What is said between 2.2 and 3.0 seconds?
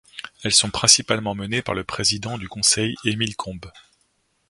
du Conseil